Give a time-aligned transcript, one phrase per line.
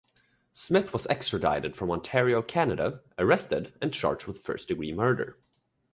[0.51, 5.37] Smith was extradited from Ontario, Canada, arrested and charged with first-degree murder.